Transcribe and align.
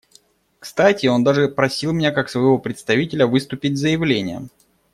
Кстати, 0.57 1.05
он 1.05 1.23
даже 1.23 1.47
просил 1.47 1.91
меня 1.93 2.11
как 2.11 2.27
своего 2.27 2.57
представителя 2.57 3.27
выступить 3.27 3.77
с 3.77 3.81
заявлением. 3.81 4.49